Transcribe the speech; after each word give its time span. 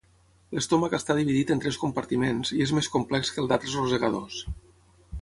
L'estómac 0.59 0.95
està 0.99 1.15
dividit 1.19 1.53
en 1.57 1.61
tres 1.67 1.77
compartiments 1.83 2.55
i 2.57 2.65
és 2.67 2.73
més 2.79 2.91
complex 2.97 3.33
que 3.35 3.41
el 3.45 3.51
d'altres 3.53 3.77
rosegadors. 3.83 4.43